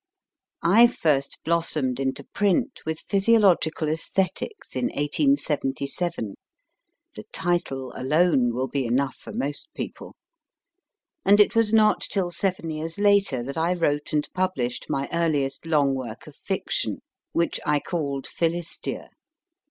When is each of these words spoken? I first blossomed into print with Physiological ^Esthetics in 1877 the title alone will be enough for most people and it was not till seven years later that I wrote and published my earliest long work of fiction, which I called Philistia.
I 0.63 0.87
first 0.87 1.37
blossomed 1.45 1.99
into 1.99 2.23
print 2.23 2.79
with 2.87 3.01
Physiological 3.01 3.85
^Esthetics 3.87 4.75
in 4.75 4.85
1877 4.85 6.33
the 7.13 7.25
title 7.31 7.93
alone 7.95 8.51
will 8.51 8.67
be 8.67 8.83
enough 8.87 9.15
for 9.15 9.31
most 9.31 9.69
people 9.75 10.15
and 11.23 11.39
it 11.39 11.53
was 11.53 11.71
not 11.71 12.01
till 12.01 12.31
seven 12.31 12.71
years 12.71 12.97
later 12.97 13.43
that 13.43 13.59
I 13.59 13.75
wrote 13.75 14.11
and 14.11 14.27
published 14.33 14.87
my 14.89 15.07
earliest 15.13 15.67
long 15.67 15.93
work 15.93 16.25
of 16.25 16.35
fiction, 16.35 17.01
which 17.33 17.59
I 17.63 17.79
called 17.79 18.25
Philistia. 18.25 19.11